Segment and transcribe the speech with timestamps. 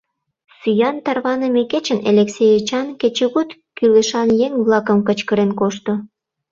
[0.59, 5.93] Сӱан тарваныме кечын Элексей Эчан кечыгут кӱлешан еҥ-влакым кычкырен кошто.